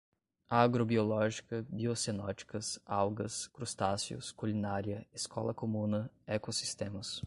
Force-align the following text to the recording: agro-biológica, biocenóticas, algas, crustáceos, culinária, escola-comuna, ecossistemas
agro-biológica, 0.49 1.63
biocenóticas, 1.69 2.79
algas, 2.83 3.45
crustáceos, 3.45 4.31
culinária, 4.31 5.05
escola-comuna, 5.13 6.09
ecossistemas 6.25 7.19